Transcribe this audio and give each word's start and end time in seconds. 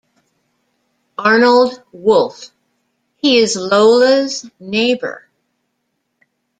Arnold 1.19 1.83
Wolf: 1.91 2.49
He 3.17 3.37
is 3.37 3.55
Lola's 3.55 4.49
neighbour. 4.59 5.29